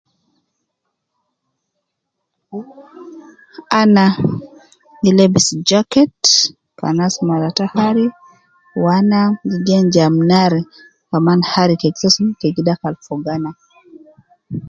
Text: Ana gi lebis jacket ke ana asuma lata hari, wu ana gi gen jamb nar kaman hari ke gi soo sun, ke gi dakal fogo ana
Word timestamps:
Ana 3.79 4.05
gi 5.01 5.11
lebis 5.17 5.47
jacket 5.69 6.11
ke 6.77 6.83
ana 6.89 7.03
asuma 7.07 7.35
lata 7.43 7.65
hari, 7.73 8.05
wu 8.79 8.85
ana 8.97 9.19
gi 9.49 9.57
gen 9.67 9.85
jamb 9.93 10.17
nar 10.31 10.53
kaman 11.09 11.39
hari 11.51 11.75
ke 11.81 11.87
gi 11.93 11.99
soo 12.01 12.13
sun, 12.15 12.27
ke 12.39 12.47
gi 12.55 12.61
dakal 12.67 12.93
fogo 13.05 13.29
ana 13.37 13.51